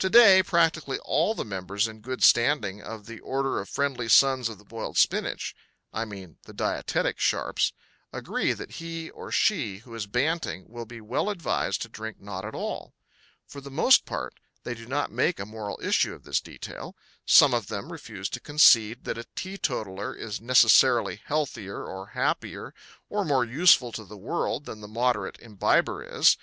To 0.00 0.10
day 0.10 0.42
practically 0.42 0.98
all 0.98 1.34
the 1.34 1.46
members 1.46 1.88
in 1.88 2.00
good 2.02 2.22
standing 2.22 2.82
of 2.82 3.06
the 3.06 3.20
Order 3.20 3.58
of 3.58 3.70
Friendly 3.70 4.06
Sons 4.06 4.50
of 4.50 4.58
the 4.58 4.66
Boiled 4.66 4.98
Spinach 4.98 5.56
I 5.94 6.04
mean 6.04 6.36
the 6.42 6.52
dietetic 6.52 7.18
sharps 7.18 7.72
agree 8.12 8.52
that 8.52 8.72
he 8.72 9.08
or 9.08 9.32
she 9.32 9.78
who 9.78 9.94
is 9.94 10.06
banting 10.06 10.68
will 10.68 10.84
be 10.84 11.00
well 11.00 11.30
advised 11.30 11.80
to 11.80 11.88
drink 11.88 12.20
not 12.20 12.44
at 12.44 12.54
all. 12.54 12.92
For 13.46 13.62
the 13.62 13.70
most 13.70 14.04
part 14.04 14.34
they 14.62 14.74
do 14.74 14.84
not 14.84 15.10
make 15.10 15.40
a 15.40 15.46
moral 15.46 15.78
issue 15.82 16.12
of 16.12 16.24
this 16.24 16.42
detail. 16.42 16.94
Some 17.24 17.54
of 17.54 17.68
them 17.68 17.90
refuse 17.90 18.28
to 18.28 18.40
concede 18.40 19.04
that 19.04 19.16
a 19.16 19.24
teetotaler 19.34 20.14
is 20.14 20.38
necessarily 20.38 21.22
healthier 21.24 21.82
or 21.82 22.08
happier 22.08 22.74
or 23.08 23.24
more 23.24 23.46
useful 23.46 23.90
to 23.92 24.04
the 24.04 24.18
world 24.18 24.66
than 24.66 24.82
the 24.82 24.86
moderate 24.86 25.38
imbiber 25.40 26.04
is. 26.04 26.36